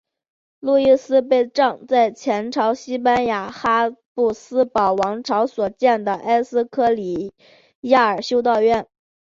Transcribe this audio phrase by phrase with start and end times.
[0.59, 7.33] 路易斯被葬在前朝西班牙哈布斯堡王朝所建的埃斯科里
[7.81, 8.87] 亚尔修道院。